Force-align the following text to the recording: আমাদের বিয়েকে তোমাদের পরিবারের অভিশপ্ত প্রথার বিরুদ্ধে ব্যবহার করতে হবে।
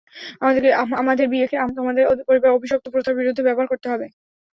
আমাদের 1.01 1.25
বিয়েকে 1.31 1.55
তোমাদের 1.77 2.03
পরিবারের 2.27 2.55
অভিশপ্ত 2.57 2.85
প্রথার 2.93 3.17
বিরুদ্ধে 3.19 3.45
ব্যবহার 3.47 3.67
করতে 3.71 3.87
হবে। 3.89 4.05